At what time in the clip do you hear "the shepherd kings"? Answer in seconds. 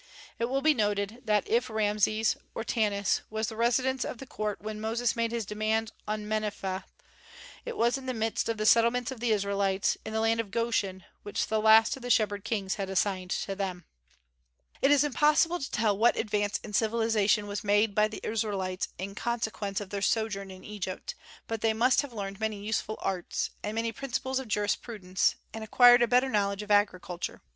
12.01-12.77